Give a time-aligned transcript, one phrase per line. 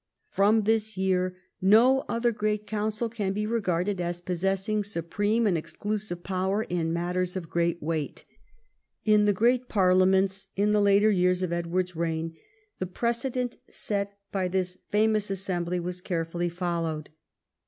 [0.31, 6.23] From this year no other great council can be regarded as possessing supreme and exclusive
[6.23, 8.25] power in matters of great weight.
[9.05, 12.35] In the great parliaments in the later years of Edward's reign
[12.79, 17.11] the precedent set l>y this famous assembly was carefully followed.